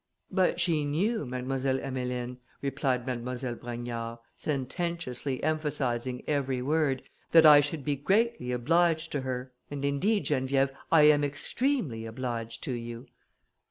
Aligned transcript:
"But 0.31 0.59
she 0.59 0.83
knew, 0.83 1.27
Mademoiselle 1.27 1.79
Emmeline," 1.79 2.39
replied 2.59 3.05
Mademoiselle 3.05 3.53
Brogniard, 3.53 4.17
sententiously 4.35 5.43
emphasising 5.43 6.23
every 6.27 6.59
word, 6.59 7.03
"that 7.33 7.45
I 7.45 7.59
should 7.59 7.85
be 7.85 7.97
greatly 7.97 8.51
obliged 8.51 9.11
to 9.11 9.21
her; 9.21 9.53
and 9.69 9.85
indeed, 9.85 10.25
Geneviève, 10.25 10.71
I 10.91 11.03
am 11.03 11.23
extremely 11.23 12.07
obliged 12.07 12.63
to 12.63 12.71
you." 12.73 13.05